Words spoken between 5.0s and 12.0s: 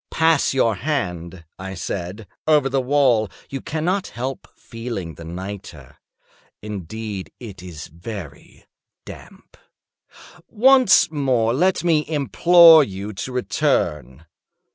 the nitre. Indeed it is very damp. Once more let